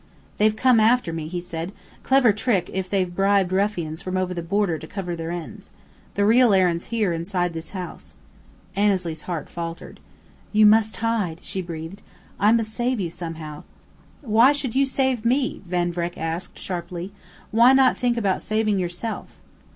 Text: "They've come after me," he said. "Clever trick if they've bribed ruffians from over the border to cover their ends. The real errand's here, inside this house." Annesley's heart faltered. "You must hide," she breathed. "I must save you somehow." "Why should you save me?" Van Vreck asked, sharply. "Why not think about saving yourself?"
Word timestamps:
"They've 0.39 0.55
come 0.55 0.79
after 0.79 1.13
me," 1.13 1.27
he 1.27 1.39
said. 1.39 1.71
"Clever 2.01 2.33
trick 2.33 2.71
if 2.73 2.89
they've 2.89 3.15
bribed 3.15 3.51
ruffians 3.51 4.01
from 4.01 4.17
over 4.17 4.33
the 4.33 4.41
border 4.41 4.79
to 4.79 4.87
cover 4.87 5.15
their 5.15 5.29
ends. 5.29 5.69
The 6.15 6.25
real 6.25 6.55
errand's 6.55 6.85
here, 6.85 7.13
inside 7.13 7.53
this 7.53 7.69
house." 7.69 8.15
Annesley's 8.75 9.21
heart 9.21 9.47
faltered. 9.47 9.99
"You 10.51 10.65
must 10.65 10.97
hide," 10.97 11.37
she 11.43 11.61
breathed. 11.61 12.01
"I 12.39 12.51
must 12.51 12.73
save 12.73 12.99
you 12.99 13.11
somehow." 13.11 13.61
"Why 14.23 14.53
should 14.53 14.73
you 14.73 14.87
save 14.87 15.23
me?" 15.23 15.61
Van 15.67 15.93
Vreck 15.93 16.17
asked, 16.17 16.57
sharply. 16.57 17.11
"Why 17.51 17.71
not 17.71 17.95
think 17.95 18.17
about 18.17 18.41
saving 18.41 18.79
yourself?" 18.79 19.37